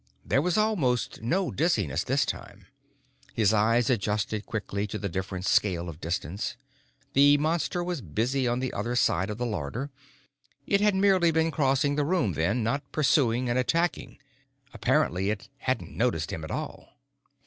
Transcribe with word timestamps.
There 0.25 0.41
was 0.41 0.57
almost 0.57 1.21
no 1.21 1.51
dizziness 1.51 2.03
this 2.03 2.25
time. 2.25 2.65
His 3.35 3.53
eyes 3.53 3.87
adjusted 3.87 4.47
quickly 4.47 4.87
to 4.87 4.97
the 4.97 5.07
different 5.09 5.45
scale 5.45 5.87
of 5.87 6.01
distance. 6.01 6.57
The 7.13 7.37
Monster 7.37 7.83
was 7.83 8.01
busy 8.01 8.47
on 8.47 8.61
the 8.61 8.73
other 8.73 8.95
side 8.95 9.29
of 9.29 9.37
the 9.37 9.45
larder. 9.45 9.91
It 10.65 10.81
had 10.81 10.95
merely 10.95 11.29
been 11.29 11.51
crossing 11.51 11.97
the 11.97 12.03
room, 12.03 12.33
then, 12.33 12.63
not 12.63 12.91
pursuing 12.91 13.47
and 13.47 13.59
attacking. 13.59 14.17
Apparently 14.73 15.29
it 15.29 15.49
hadn't 15.59 15.95
noticed 15.95 16.33
him 16.33 16.43
at 16.43 16.49
all. 16.49 16.97